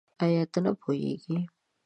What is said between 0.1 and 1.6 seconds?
آيا ته نه پوهېږې؟